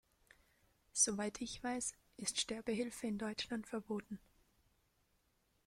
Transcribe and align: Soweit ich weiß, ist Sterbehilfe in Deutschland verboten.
Soweit 0.93 1.41
ich 1.41 1.61
weiß, 1.63 1.93
ist 2.17 2.41
Sterbehilfe 2.41 3.05
in 3.05 3.19
Deutschland 3.19 3.67
verboten. 3.67 4.17